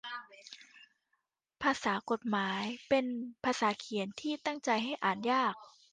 [1.61, 3.05] ภาษากฎหมาย เป็น
[3.43, 5.53] ภาษาเขียนที่ตั้งใจให้อ่านยาก